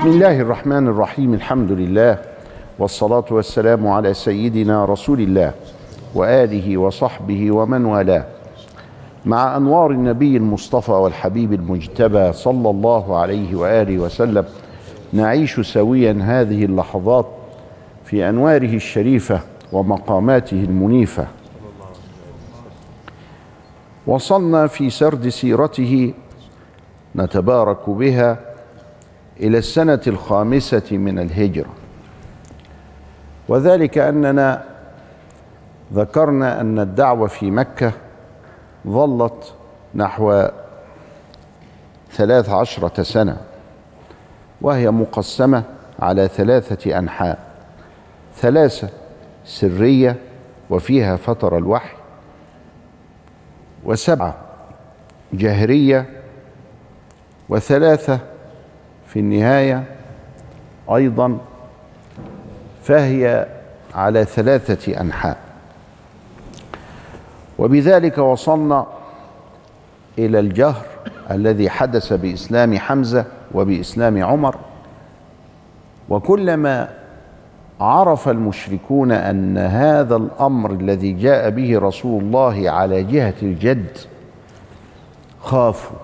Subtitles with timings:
[0.00, 2.18] بسم الله الرحمن الرحيم الحمد لله
[2.78, 5.52] والصلاة والسلام على سيدنا رسول الله
[6.14, 8.24] وآله وصحبه ومن والاه.
[9.26, 14.44] مع أنوار النبي المصطفى والحبيب المجتبى صلى الله عليه وآله وسلم
[15.12, 17.26] نعيش سويا هذه اللحظات
[18.04, 19.40] في أنواره الشريفة
[19.72, 21.26] ومقاماته المنيفة.
[24.10, 26.14] وصلنا في سرد سيرته
[27.16, 28.38] نتبارك بها
[29.40, 31.70] إلى السنة الخامسة من الهجرة.
[33.48, 34.64] وذلك أننا
[35.94, 37.92] ذكرنا أن الدعوة في مكة
[38.88, 39.54] ظلت
[39.94, 40.48] نحو
[42.12, 43.36] ثلاث عشرة سنة
[44.60, 45.62] وهي مقسمة
[45.98, 47.38] على ثلاثة أنحاء
[48.36, 48.88] ثلاثة
[49.44, 50.16] سرية
[50.70, 51.99] وفيها فتر الوحي
[53.84, 54.34] وسبعة
[55.32, 56.06] جهرية
[57.48, 58.18] وثلاثة
[59.06, 59.84] في النهاية
[60.94, 61.38] أيضا
[62.82, 63.46] فهي
[63.94, 65.36] على ثلاثة أنحاء.
[67.58, 68.86] وبذلك وصلنا
[70.18, 70.84] إلى الجهر
[71.30, 74.56] الذي حدث بإسلام حمزة وبإسلام عمر.
[76.08, 76.99] وكلما
[77.80, 83.98] عرف المشركون أن هذا الأمر الذي جاء به رسول الله على جهة الجد
[85.40, 85.96] خافوا.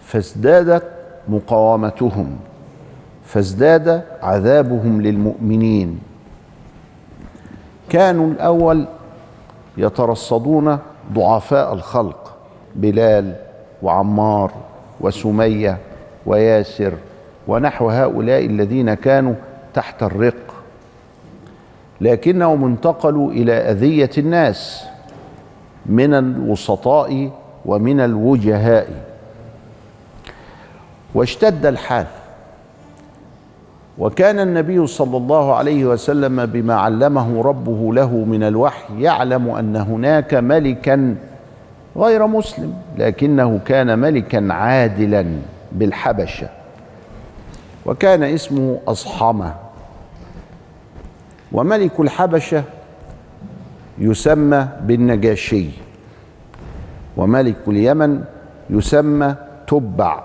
[0.00, 0.84] فازدادت
[1.28, 2.36] مقاومتهم
[3.24, 6.00] فازداد عذابهم للمؤمنين.
[7.90, 8.84] كانوا الأول
[9.76, 10.78] يترصدون
[11.12, 12.36] ضعفاء الخلق
[12.74, 13.34] بلال
[13.82, 14.52] وعمار
[15.00, 15.78] وسمية
[16.26, 16.92] وياسر
[17.48, 19.34] ونحو هؤلاء الذين كانوا
[19.74, 20.53] تحت الرق.
[22.00, 24.84] لكنهم انتقلوا إلى أذية الناس
[25.86, 27.30] من الوسطاء
[27.66, 28.88] ومن الوجهاء.
[31.14, 32.06] واشتد الحال.
[33.98, 40.34] وكان النبي صلى الله عليه وسلم بما علمه ربه له من الوحي يعلم أن هناك
[40.34, 41.16] ملكا
[41.96, 45.26] غير مسلم لكنه كان ملكا عادلا
[45.72, 46.48] بالحبشة.
[47.86, 49.63] وكان اسمه أصحمة.
[51.52, 52.64] وملك الحبشة
[53.98, 55.68] يسمى بالنجاشي
[57.16, 58.24] وملك اليمن
[58.70, 59.34] يسمى
[59.66, 60.24] تبع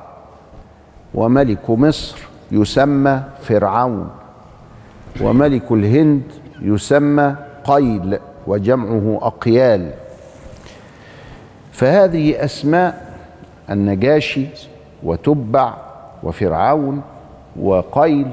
[1.13, 2.17] وملك مصر
[2.51, 4.09] يسمى فرعون
[5.21, 6.21] وملك الهند
[6.61, 9.91] يسمى قيل وجمعه أقيال.
[11.71, 13.13] فهذه أسماء
[13.69, 14.45] النجاشي
[15.03, 15.73] وتبع
[16.23, 17.01] وفرعون
[17.61, 18.27] وقيل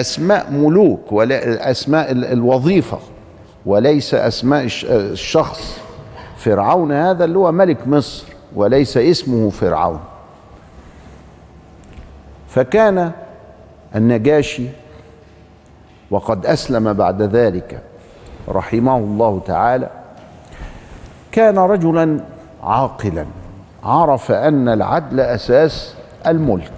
[0.00, 2.98] أسماء ملوك ولا أسماء الوظيفة
[3.66, 5.80] وليس أسماء الشخص.
[6.36, 8.24] فرعون هذا اللي هو ملك مصر
[8.54, 10.00] وليس اسمه فرعون.
[12.48, 13.12] فكان
[13.94, 14.66] النجاشي
[16.10, 17.80] وقد أسلم بعد ذلك
[18.48, 19.90] رحمه الله تعالى.
[21.32, 22.20] كان رجلا
[22.62, 23.26] عاقلا
[23.84, 25.94] عرف أن العدل أساس
[26.26, 26.75] الملك.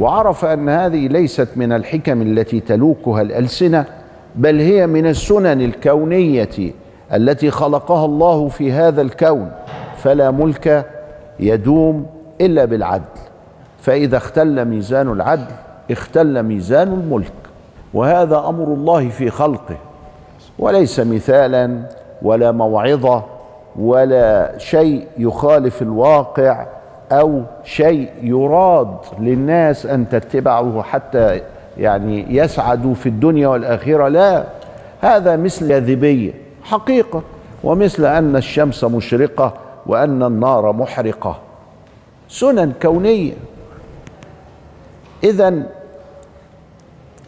[0.00, 3.84] وعرف أن هذه ليست من الحكم التي تلوكها الألسنة
[4.34, 6.72] بل هي من السنن الكونية
[7.12, 9.52] التي خلقها الله في هذا الكون.
[9.96, 10.86] فلا ملك
[11.40, 12.06] يدوم
[12.40, 13.04] إلا بالعدل.
[13.80, 15.54] فإذا اختل ميزان العدل
[15.90, 17.32] اختل ميزان الملك.
[17.94, 19.76] وهذا أمر الله في خلقه.
[20.58, 21.80] وليس مثالا
[22.22, 23.22] ولا موعظة
[23.78, 26.66] ولا شيء يخالف الواقع
[27.12, 31.40] أو شيء يراد للناس أن تتبعه حتى
[31.78, 34.44] يعني يسعدوا في الدنيا والآخرة لا.
[35.00, 36.32] هذا مثل جاذبيه
[36.62, 37.22] حقيقة
[37.64, 39.54] ومثل أن الشمس مشرقة
[39.86, 41.38] وأن النار محرقة.
[42.28, 43.32] سنن كونية.
[45.24, 45.62] اذا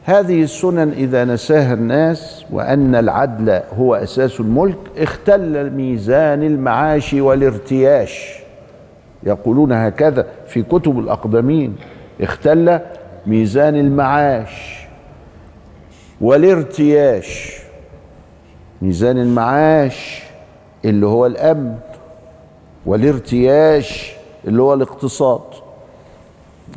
[0.04, 8.35] هذه السنن إذا نساها الناس وأن العدل هو أساس الملك اختل ميزان المعاش والارتياش.
[9.22, 11.76] يقولون هكذا في كتب الأقدمين
[12.20, 12.80] اختل
[13.26, 14.86] ميزان المعاش
[16.20, 17.56] والارتياش.
[18.82, 20.22] ميزان المعاش
[20.84, 21.76] اللي هو الأمن
[22.86, 24.12] والارتياش
[24.46, 25.40] اللي هو الاقتصاد.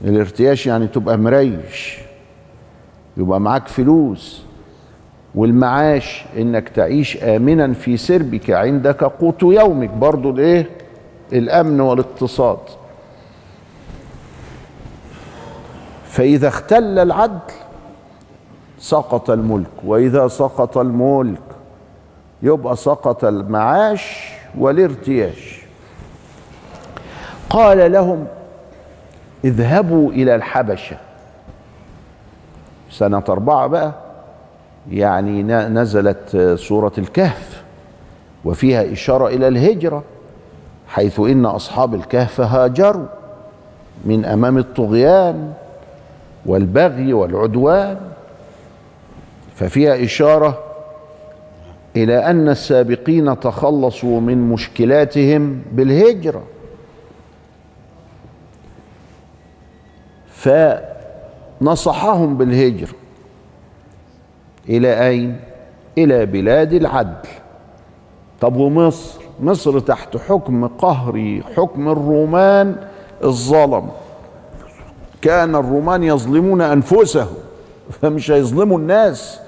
[0.04, 1.98] الارتياش يعني تبقى مريش
[3.18, 4.44] يبقى معاك فلوس.
[5.36, 9.90] والمعاش إنك تعيش امنا في سربك عندك قوت يومك.
[9.90, 10.70] برضو الإيه؟
[11.34, 12.58] الأمن والاقتصاد.
[16.06, 17.40] فإذا اختل العدل
[18.80, 21.42] سقط الملك وإذا سقط الملك
[22.42, 25.62] يبقى سقط المعاش والارتياش.
[27.50, 28.28] قال لهم
[29.46, 30.98] اذهبوا إلى الحبشة.
[32.92, 33.94] سنة أربعة بقى
[34.92, 37.64] يعني نزلت سورة الكهف
[38.46, 40.04] وفيها إشارة إلى الهجرة.
[40.90, 43.06] حيث إن أصحاب الكهف هاجروا
[44.06, 45.54] من أمام الطغيان
[46.46, 47.98] والبغي والعدوان
[49.56, 50.64] ففيها إشارة
[51.96, 56.44] إلى أن السابقين تخلصوا من مشكلاتهم بالهجرة
[61.62, 62.94] فنصحهم بالهجرة
[64.70, 65.40] إلى أين؟
[65.98, 67.30] إلى بلاد العدل
[68.42, 72.76] طب ومصر؟ مصر تحت حكم قهري حكم الرومان
[73.24, 73.90] الظلم.
[75.22, 77.34] كان الرومان يظلمون أنفسهم
[78.02, 79.40] فمش هيظلموا الناس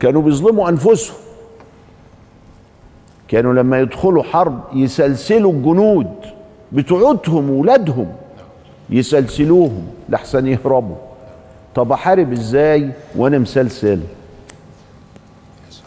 [0.00, 1.16] كانوا بيظلموا أنفسهم.
[3.28, 6.12] كانوا لما يدخلوا حرب يسلسلوا الجنود
[6.72, 8.12] بتوعتهم ولادهم
[8.90, 10.96] يسلسلوهم لحسن يهربوا.
[11.74, 14.00] طب أحارب إزاي وأنا مسلسل؟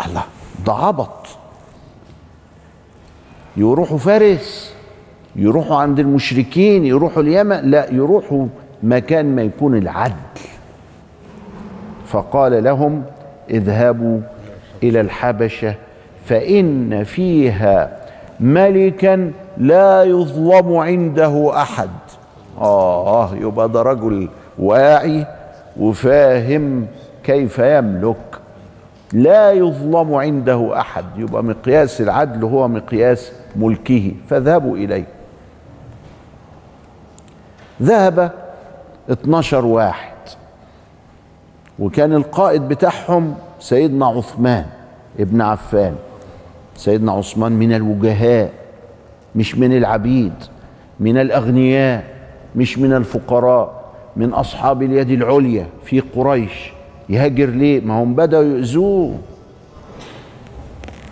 [0.06, 0.24] الله
[0.66, 1.28] ده عبط.
[3.58, 4.74] يروحوا فارس
[5.36, 8.48] يروحوا عند المشركين يروحوا اليمن لا يروحوا
[8.84, 10.14] مكان ما يكون العدل.
[12.06, 13.04] فقال لهم
[13.50, 14.20] اذهبوا
[14.84, 15.76] إلى الحبشة
[16.26, 18.00] فإن فيها
[18.40, 21.90] ملكا لا يظلم عنده أحد.
[22.62, 24.30] آه يبقى ده رجل
[24.60, 25.26] واعي
[25.80, 26.86] وفاهم
[27.24, 28.29] كيف يملك.
[29.14, 31.06] لا يظلم عنده أحد.
[31.18, 34.12] يبقى مقياس العدل هو مقياس ملكه.
[34.30, 35.06] فاذهبوا إليه.
[37.82, 38.32] ذهب
[39.12, 40.14] 12 واحد.
[41.80, 44.66] وكان القائد بتاعهم سيدنا عثمان
[45.20, 45.96] ابن عفان.
[46.76, 48.52] سيدنا عثمان من الوجهاء
[49.36, 50.34] مش من العبيد
[51.00, 52.04] من الأغنياء
[52.56, 53.84] مش من الفقراء
[54.16, 56.72] من أصحاب اليد العليا في قريش.
[57.10, 59.18] يهاجر ليه؟ ما هم بدأوا يؤذوه.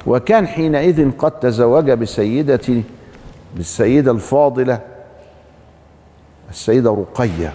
[0.08, 2.84] وكان حينئذ قد تزوج بسيدة
[3.56, 4.80] بالسيدة الفاضلة
[6.50, 7.54] السيدة رقية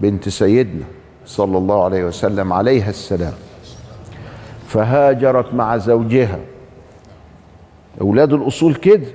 [0.00, 0.84] بنت سيدنا
[1.26, 3.32] صلى الله عليه وسلم عليها السلام.
[4.68, 6.38] فهاجرت مع زوجها.
[8.00, 9.06] أولاد الأصول كده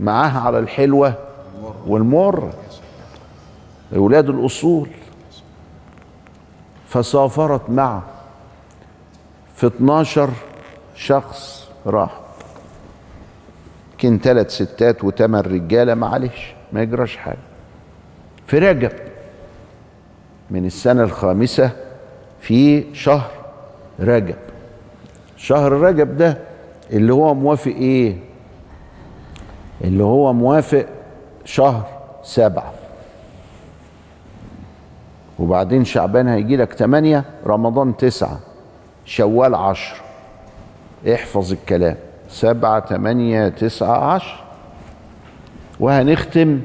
[0.00, 1.14] معاها على الحلوة
[1.86, 2.50] والمر.
[3.96, 4.88] أولاد الأصول.
[6.88, 8.02] فسافرت معه
[9.56, 10.30] في 12
[10.94, 12.20] شخص راح.
[13.98, 17.38] كان ثلاث ستات وثمان رجالة معلش ما يجراش حاجة.
[18.46, 18.92] في رجب
[20.50, 21.70] من السنة الخامسة
[22.40, 23.30] في شهر
[24.00, 24.36] رجب.
[25.36, 26.38] شهر رجب ده
[26.90, 28.16] اللي هو موافق إيه؟
[29.84, 30.86] اللي هو موافق
[31.44, 31.86] شهر
[32.22, 32.72] سبعة.
[35.38, 38.40] وبعدين شعبان هيجي لك تمانية رمضان تسعة
[39.04, 39.96] شوال عشر.
[41.14, 41.96] احفظ الكلام.
[42.28, 44.44] سبعة تمانية تسعة عشر.
[45.80, 46.60] وهنختم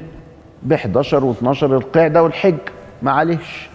[0.62, 2.58] ب 11 و12 القعدة والحج.
[3.02, 3.68] معلش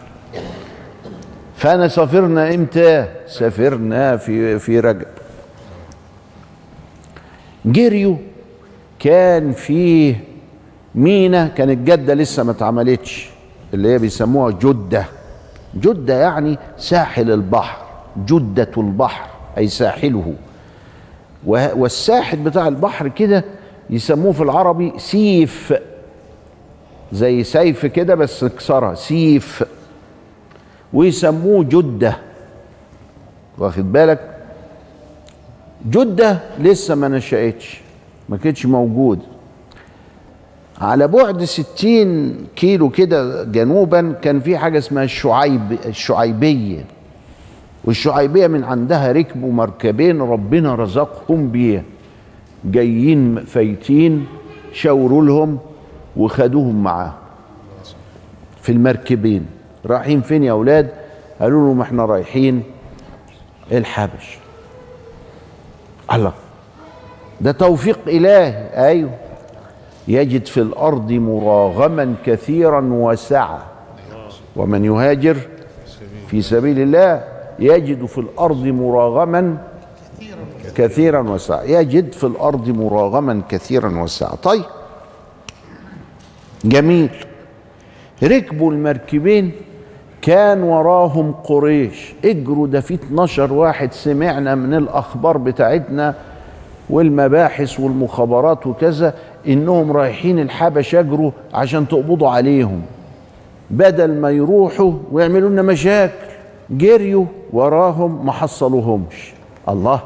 [1.55, 5.07] فأنا سافرنا إمتى؟ سافرنا في في رجب.
[7.65, 8.17] جريوا
[8.99, 10.23] كان فيه
[10.95, 13.29] مينا كانت جدة لسه ما اتعملتش.
[13.73, 15.05] اللي هي بيسموها جدة.
[15.75, 17.85] جدة يعني ساحل البحر
[18.25, 20.33] جدة البحر أي ساحله.
[21.45, 23.43] والساحل بتاع البحر كده
[23.89, 25.73] يسموه في العربي سيف.
[27.11, 29.63] زي سيف كده بس كسرها سيف.
[30.93, 32.17] ويسموه جدة.
[33.57, 34.35] واخد بالك؟
[35.89, 37.81] جدة لسه ما نشأتش
[38.29, 39.19] ما كانتش موجود.
[40.81, 46.85] على بعد ستين كيلو كده جنوبا كان في حاجة اسمها الشعيب الشعيبية.
[47.85, 51.83] والشعيبية من عندها ركبوا مركبين ربنا رزقهم بيه
[52.65, 54.25] جايين فايتين
[54.73, 55.59] شاوروا لهم
[56.17, 57.13] وخدوهم معاه
[58.61, 59.45] في المركبين.
[59.85, 60.89] رايحين فين يا أولاد؟
[61.41, 62.63] قالوا لهم إحنا رايحين
[63.71, 64.37] الحبش.
[66.13, 66.33] الله.
[67.41, 68.69] ده توفيق إلهي.
[68.85, 69.09] أيوه.
[70.09, 73.65] يجد في الأرض مراغما كثيرا وسعه
[74.55, 75.37] ومن يهاجر
[76.27, 77.23] في سبيل الله
[77.59, 79.57] يجد في الأرض مراغما
[80.75, 84.63] كثيرا وسعه يجد في الأرض مراغما كثيرا وسعه طيب.
[86.65, 87.09] جميل.
[88.23, 89.51] ركبوا المركبين
[90.21, 92.13] كان وراهم قريش.
[92.25, 96.15] اجروا ده في 12 واحد سمعنا من الأخبار بتاعتنا
[96.89, 99.13] والمباحث والمخابرات وكذا.
[99.47, 102.81] إنهم رايحين الحبش يجروا عشان تقبضوا عليهم.
[103.69, 106.13] بدل ما يروحوا ويعملوا لنا مشاكل
[106.69, 109.33] جريوا وراهم ما حصلوهمش.
[109.69, 110.01] الله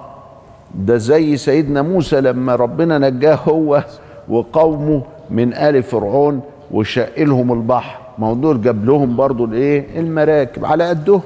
[0.75, 3.83] ده زي سيدنا موسى لما ربنا نجاه هو
[4.29, 7.99] وقومه من آل فرعون وشق لهم البحر.
[8.17, 11.21] ما هو دول جاب لهم برضو الإيه؟ المراكب على قدهم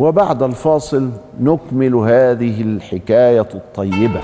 [0.00, 4.20] وبعد الفاصل نكمل هذه الحكاية الطيبة.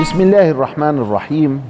[0.00, 1.62] بسم الله الرحمن الرحيم.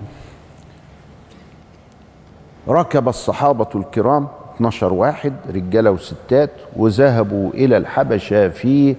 [2.68, 8.96] ركب الصحابة الكرام 12 واحد رجالة وستات وذهبوا إلى الحبشة في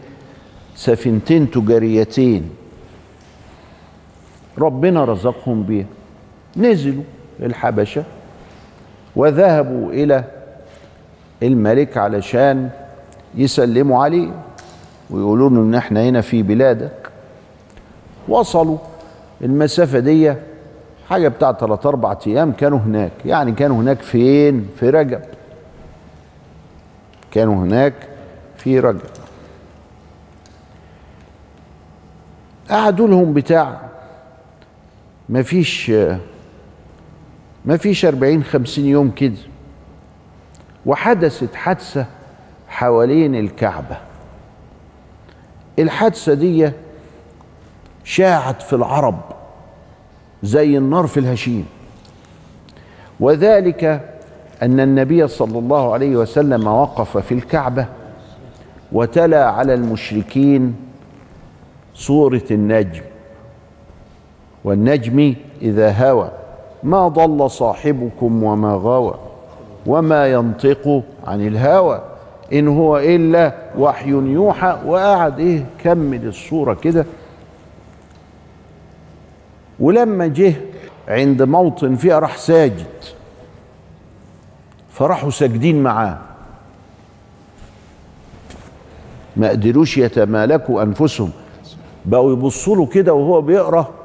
[0.75, 2.64] سفينتين تجاريتين.
[4.57, 5.85] ربنا رزقهم بها
[6.57, 7.03] نزلوا
[7.39, 8.03] الحبشة
[9.15, 10.24] وذهبوا إلى
[11.43, 12.69] الملك علشان
[13.35, 14.29] يسلموا عليه.
[15.09, 17.09] ويقولوا له إن إحنا هنا في بلادك.
[18.27, 18.77] وصلوا
[19.41, 20.33] المسافة دي
[21.09, 23.12] حاجة بتاع ثلاث أربع أيام كانوا هناك.
[23.25, 25.21] يعني كانوا هناك فين؟ في رجب.
[27.31, 27.93] كانوا هناك
[28.57, 29.01] في رجب.
[32.69, 33.81] قعدوا لهم بتاع
[35.29, 35.89] ما فيش
[37.65, 39.38] ما فيش أربعين خمسين يوم كده
[40.86, 42.05] وحدثت حادثة
[42.67, 43.98] حوالين الكعبة.
[45.79, 46.72] الحادثة دي
[48.03, 49.20] شاعت في العرب
[50.44, 51.65] زي النار في الهشيم.
[53.20, 53.84] وذلك
[54.63, 57.86] أن النبي صلى الله عليه وسلم وقف في الكعبة
[58.91, 60.75] وتلا على المشركين
[61.94, 63.01] سوره النجم.
[64.65, 66.31] والنجم إذا هوى.
[66.84, 69.15] ما ضل صاحبكم وما غوى
[69.86, 72.01] وما ينطق عن الهوى.
[72.53, 74.77] إن هو إلا وحي يوحى.
[74.86, 77.05] وقعد إيه كمل الصورة كده.
[79.79, 80.53] ولما جه
[81.07, 82.86] عند موطن فيها راح ساجد.
[84.91, 86.17] فراحوا ساجدين معاه.
[89.36, 91.31] ما قدروش يتمالكوا أنفسهم.
[92.05, 94.04] بقوا يبصوا له كده وهو بيقرأ.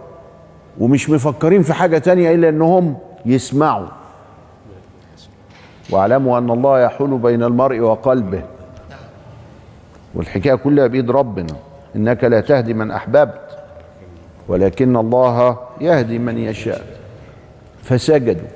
[0.81, 2.97] ومش مفكرين في حاجة تانية إلا إنهم
[3.27, 3.89] يسمعوا.
[5.91, 8.43] واعلموا أن الله يحول بين المرء وقلبه.
[10.15, 11.57] والحكاية كلها بإيد ربنا.
[11.97, 13.59] إنك لا تهدي من أحببت
[14.49, 16.85] ولكن الله يهدي من يشاء.
[17.83, 18.49] فسجدوا.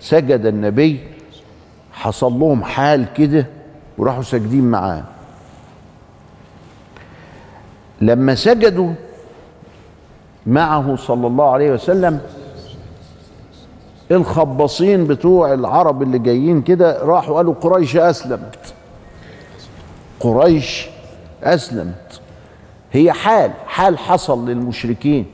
[0.00, 1.00] سجد النبي
[1.92, 3.46] حصل لهم حال كده
[3.98, 5.02] وراحوا ساجدين معاه.
[8.00, 8.92] لما سجدوا
[10.50, 12.20] معه صلى الله عليه وسلم
[14.10, 18.74] الخباصين بتوع العرب اللي جايين كده راحوا قالوا قريش أسلمت.
[20.20, 20.88] قريش
[21.42, 22.20] أسلمت.
[22.92, 25.26] هي حال حال حصل للمشركين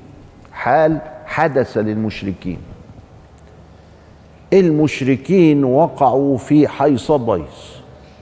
[0.53, 2.59] حال حدث للمشركين.
[4.53, 7.77] المشركين وقعوا في حيص بيص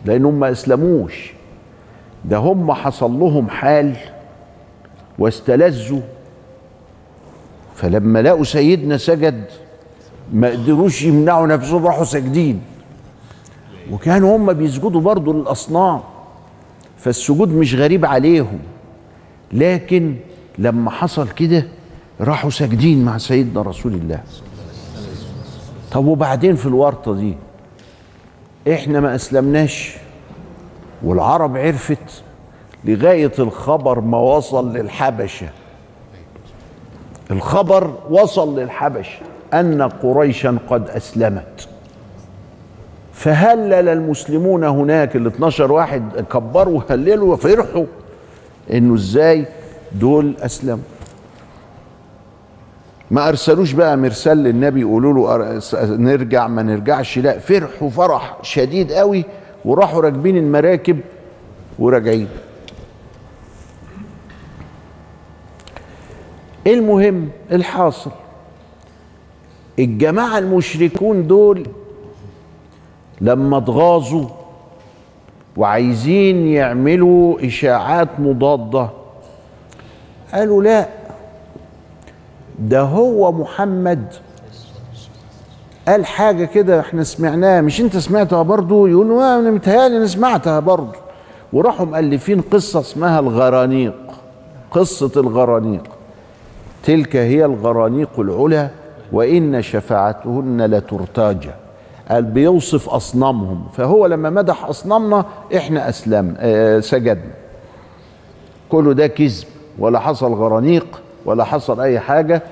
[0.04, 1.32] لانهم ما أسلموش.
[2.24, 3.96] ده هم حصل لهم حال
[5.18, 6.00] واستلذوا
[7.74, 9.44] فلما لقوا سيدنا سجد
[10.32, 12.60] ما قدروش يمنعوا نفسهم راحوا ساجدين.
[13.90, 16.00] وكانوا هم بيسجدوا برضه للأصنام
[16.98, 18.58] فالسجود مش غريب عليهم.
[19.52, 20.16] لكن
[20.58, 21.66] لما حصل كده
[22.20, 24.20] راحوا ساجدين مع سيدنا رسول الله.
[25.92, 27.34] طب وبعدين في الورطة دي؟
[28.72, 29.96] إحنا ما أسلمناش.
[31.02, 32.22] والعرب عرفت
[32.84, 35.48] لغاية الخبر ما وصل للحبشة.
[37.30, 39.18] الخبر وصل للحبشه
[39.54, 41.68] أن قريشا قد أسلمت.
[43.12, 46.02] فهلل المسلمون هناك ال 12 واحد
[46.32, 47.84] كبروا وهللوا وفرحوا
[48.72, 49.46] إنه إزاي
[49.92, 50.84] دول أسلموا.
[53.10, 55.60] ما أرسلوش بقى مرسال للنبي يقولوا له
[55.96, 59.24] نرجع ما نرجعش لا فرحوا فرح شديد قوي
[59.64, 61.00] وراحوا راكبين المراكب
[61.78, 62.28] وراجعين.
[66.66, 68.10] المهم الحاصل.
[69.78, 71.66] الجماعة المشركون دول
[73.20, 74.28] لما اتغاظوا
[75.56, 78.88] وعايزين يعملوا إشاعات مضادة
[80.34, 80.88] قالوا لا
[82.58, 84.06] ده هو محمد.
[85.88, 90.96] قال حاجة كده إحنا سمعناها مش انت سمعتها برضو؟ يقولوا أنا متهيألي أنا سمعتها برضو.
[91.52, 93.94] وراحوا مؤلفين قصة اسمها الغرانيق
[94.70, 95.82] قصة الغرانيق.
[96.84, 98.68] تلك هي الغرانيق العلا
[99.12, 101.50] وإن شفاعتهن لترتاجى
[102.10, 103.64] قال بيوصف أصنامهم.
[103.72, 105.24] فهو لما مدح أصنامنا
[105.56, 107.32] إحنا أسلم آه سجدنا.
[108.68, 109.44] كله ده كذب
[109.78, 112.42] ولا حصل غرانيق ولا حصل أي حاجة.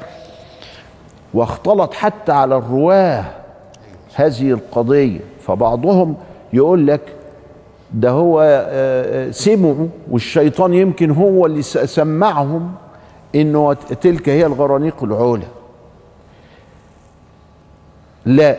[1.35, 3.25] واختلط حتى على الرواة
[4.15, 5.21] هذه القضية.
[5.41, 6.15] فبعضهم
[6.53, 7.01] يقول لك
[7.93, 12.73] ده هو آه، سمعوا والشيطان يمكن هو اللي سمعهم.
[13.35, 15.43] إنه تلك هي الغرانيق العلا
[18.27, 18.57] لا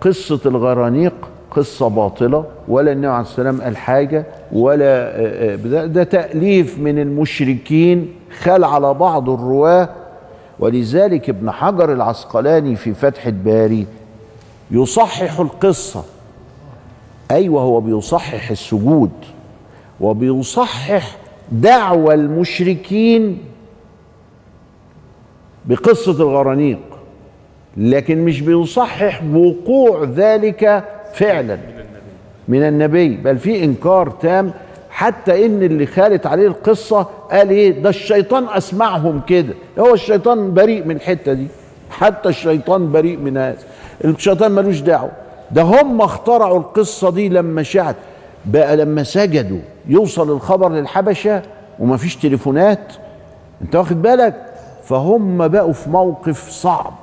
[0.00, 1.14] قصة الغرانيق
[1.50, 8.12] قصة باطلة ولا النبي عليه السلام قال حاجة ولا آه، آه، ده تأليف من المشركين
[8.42, 9.88] خال على بعض الرواة.
[10.58, 13.86] ولذلك ابن حجر العسقلاني في فتح الباري
[14.70, 16.04] يصحح القصة.
[17.30, 19.10] أيوة هو بيصحح السجود
[20.00, 21.16] وبيصحح
[21.52, 23.38] دعوى المشركين
[25.68, 26.78] بقصة الغرانيق
[27.76, 30.84] لكن مش بيصحح وقوع ذلك
[31.14, 31.58] فعلا
[32.48, 34.50] من النبي بل في إنكار تام
[34.90, 39.54] حتى إن اللي خالت عليه القصة قال إيه؟ ده الشيطان أسمعهم كده.
[39.78, 41.46] هو الشيطان بريء من الحتة دي
[41.90, 43.56] حتى الشيطان بريء من هذا
[44.04, 45.10] الشيطان ملوش دعوة.
[45.50, 47.96] ده هم اخترعوا القصة دي لما شعت
[48.46, 49.58] بقى لما سجدوا
[49.88, 51.42] يوصل الخبر للحبشة
[51.78, 52.92] ومفيش تليفونات.
[53.62, 54.47] أنت واخد بالك؟
[54.88, 56.94] فهم بقوا في موقف صعب.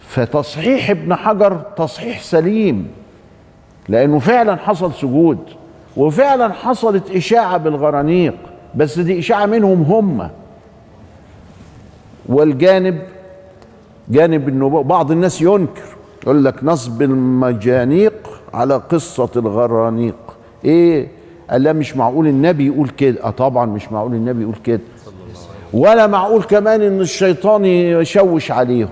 [0.00, 2.88] فتصحيح ابن حجر تصحيح سليم
[3.88, 5.38] لأنه فعلا حصل سجود
[5.96, 8.34] وفعلا حصلت إشاعة بالغرانيق
[8.74, 10.30] بس دي إشاعة منهم هم.
[12.28, 12.98] والجانب
[14.08, 15.82] جانب النبوة بعض الناس ينكر
[16.22, 20.16] يقول لك نصب المجانيق على قصة الغرانيق.
[20.64, 21.08] إيه؟
[21.50, 23.24] قال لا مش معقول النبي يقول كده.
[23.24, 24.80] آه طبعا مش معقول النبي يقول كده.
[25.72, 28.90] ولا معقول كمان إن الشيطان يشوش عليهم.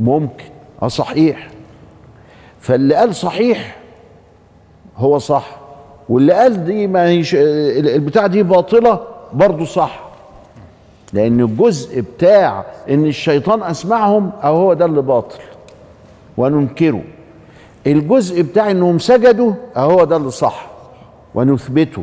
[0.00, 0.44] ممكن.
[0.82, 1.48] آه صحيح.
[2.60, 3.76] فاللي قال صحيح
[4.96, 5.56] هو صح
[6.08, 9.00] واللي قال دي ما هيش البتاع دي باطلة
[9.32, 10.00] برضه صح.
[11.12, 15.38] لأن الجزء بتاع إن الشيطان أسمعهم أو هو ده اللي باطل.
[16.36, 17.02] وننكره.
[17.86, 20.66] الجزء بتاع إنهم سجدوا اهو ده اللي صح.
[21.34, 22.02] ونثبته.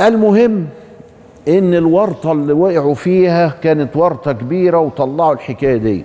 [0.00, 0.66] المهم
[1.48, 6.04] إن الورطة اللي وقعوا فيها كانت ورطة كبيرة وطلعوا الحكاية دي.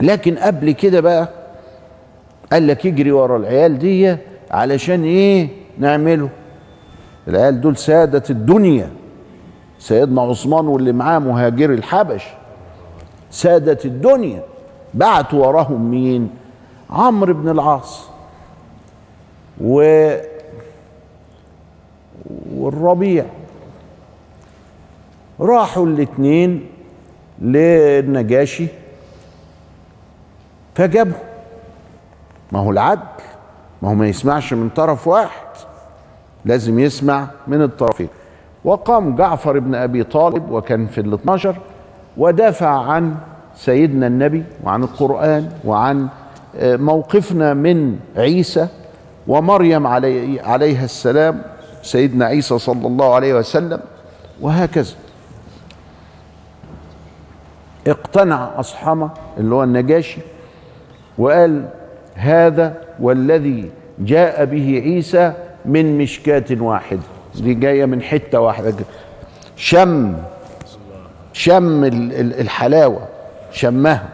[0.00, 1.28] لكن قبل كده بقى
[2.52, 4.16] قال لك يجري ورا العيال دي
[4.50, 6.28] علشان إيه نعمله؟
[7.28, 8.90] العيال دول سادة الدنيا.
[9.78, 12.24] سيدنا عثمان واللي معاه مهاجر الحبش
[13.30, 14.42] سادة الدنيا.
[14.94, 16.30] بعتوا وراهم مين؟
[16.90, 18.08] عمرو بن العاص.
[19.60, 20.08] و
[22.56, 23.24] والربيع.
[25.40, 26.66] راحوا الاثنين
[27.42, 28.66] للنجاشي
[30.74, 31.14] فجابهم.
[32.52, 33.02] ما هو العدل
[33.82, 35.46] ما هو ما يسمعش من طرف واحد
[36.44, 38.08] لازم يسمع من الطرفين.
[38.64, 41.56] وقام جعفر بن أبي طالب وكان في ال 12
[42.16, 43.14] ودافع عن
[43.56, 46.08] سيدنا النبي وعن القرآن وعن
[46.62, 48.68] موقفنا من عيسى
[49.26, 51.42] ومريم علي عليها السلام
[51.82, 53.80] سيدنا عيسى صلى الله عليه وسلم
[54.40, 54.94] وهكذا.
[57.86, 60.20] اقتنع أصحمة اللي هو النجاشي
[61.18, 61.68] وقال
[62.14, 65.32] هذا والذي جاء به عيسى
[65.64, 67.00] من مشكاة واحدة.
[67.34, 68.74] دي جاية من حتة واحدة
[69.56, 70.14] شم
[71.32, 73.08] شم الحلاوة
[73.52, 74.08] شمها.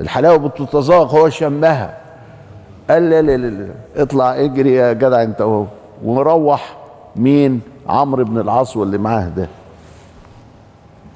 [0.00, 1.98] الحلاوة بتتذاق هو شمها.
[2.90, 5.66] قال لا لا لا اطلع اجري يا جدع انت وهو
[6.04, 6.76] ومروح
[7.16, 9.48] مين؟ عمرو بن العاص واللي معاه ده.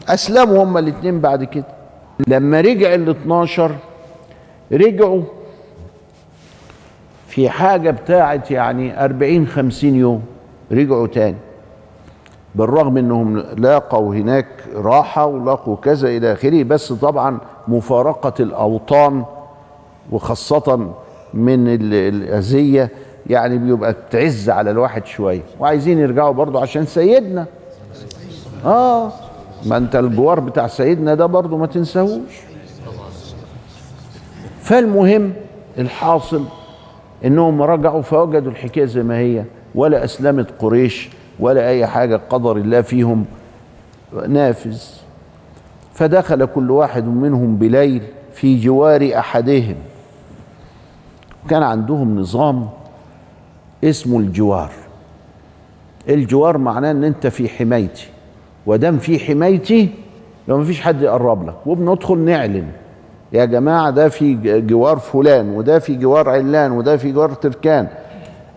[0.09, 1.78] أسلموا هما الاثنين بعد كده.
[2.27, 3.75] لما رجع ال 12
[4.73, 5.23] رجعوا
[7.29, 10.23] في حاجة بتاعت يعني 40 50 يوم
[10.73, 11.37] رجعوا تاني.
[12.55, 19.25] بالرغم إنهم لاقوا هناك راحة ولاقوا كذا إلى آخره بس طبعا مفارقة الأوطان
[20.11, 20.93] وخاصة
[21.35, 22.91] من الأذية
[23.27, 25.41] يعني بيبقى تعز على الواحد شوية.
[25.61, 27.47] وعايزين يرجعوا برضو عشان سيدنا.
[28.65, 29.13] آه.
[29.67, 32.33] ما انت الجوار بتاع سيدنا ده برضو ما تنساهوش.
[34.63, 35.33] فالمهم
[35.79, 36.45] الحاصل
[37.25, 39.45] انهم رجعوا فوجدوا الحكاية زي ما هي
[39.75, 43.25] ولا أسلمت قريش ولا أي حاجة قدر الله فيهم
[44.29, 44.83] نافذ.
[45.95, 49.77] فدخل كل واحد منهم بليل في جوار أحدهم.
[51.51, 52.69] كان عندهم نظام
[53.85, 54.71] اسمه الجوار.
[56.09, 58.09] الجوار معناه إن أنت في حمايتي.
[58.69, 59.89] ودام في حمايتي
[60.49, 61.55] يبقى مفيش حد يقرب لك.
[61.67, 62.67] وبندخل نعلن.
[63.33, 67.89] يا جماعة ده في جوار فلان وده في جوار علان وده في جوار تركان.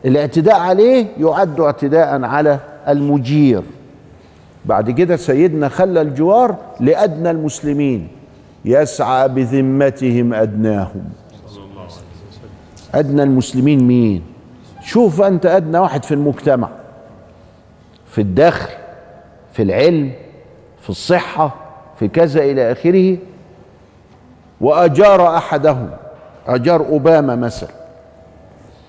[0.06, 3.62] الاعتداء عليه يعد اعتداء على المجير.
[4.66, 8.08] بعد كده سيدنا خلى الجوار لأدنى المسلمين.
[8.66, 11.04] يسعى بذمتهم أدناهم.
[12.96, 14.22] أدنى المسلمين مين؟
[14.84, 16.70] شوف أنت أدنى واحد في المجتمع.
[18.08, 18.81] في الدخل
[19.54, 20.12] في العلم
[20.82, 21.56] في الصحة
[22.00, 23.18] في كذا إلى آخره
[24.62, 25.90] وأجار أحدهم
[26.48, 27.70] أجار أوباما مثلا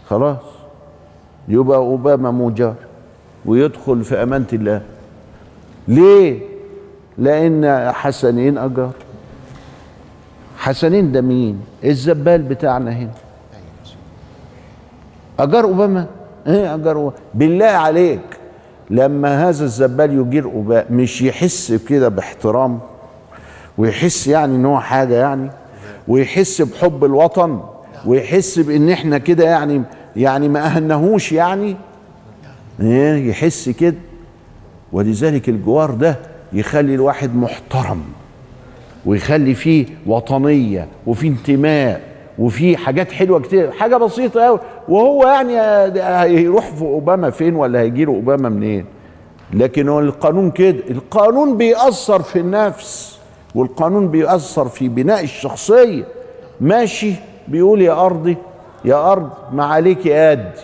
[0.08, 0.36] خلاص
[1.48, 2.74] يبقى أوباما مجار
[3.46, 4.82] ويدخل في أمانة الله
[5.88, 6.40] ليه؟
[7.18, 8.90] لأن حسنين أجار
[10.58, 13.10] حسنين ده مين؟ الزبال بتاعنا هنا
[15.40, 16.06] أجار أوباما؟
[16.46, 18.20] إيه أجار أوباما؟ بالله عليك
[18.90, 22.78] لما هذا الزبال يجير أوباما مش يحس كده باحترام
[23.78, 25.50] ويحس يعني إن هو حاجة يعني
[26.08, 27.60] ويحس بحب الوطن
[28.06, 29.82] ويحس بإن إحنا كده يعني
[30.16, 31.76] يعني ما أهنهوش يعني
[32.80, 33.96] إيه يحس كده.
[34.92, 36.16] ولذلك الجوار ده
[36.52, 38.02] يخلي الواحد محترم
[39.06, 42.11] ويخلي فيه وطنية وفيه انتماء.
[42.38, 45.60] وفيه حاجات حلوة كتير حاجة بسيطة قوي وهو يعني
[46.02, 48.84] هيروح في أوباما فين ولا هيجي له أوباما منين؟
[49.52, 53.18] لكن هو القانون كده القانون بيأثر في النفس
[53.54, 56.04] والقانون بيأثر في بناء الشخصية.
[56.60, 57.14] ماشي
[57.48, 58.36] بيقول يا أرضي
[58.84, 60.60] يا أرض ما عليك أدي.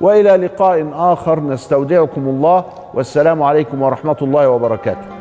[0.00, 5.19] وإلى لقاء آخر نستودعكم الله والسلام عليكم ورحمة الله وبركاته.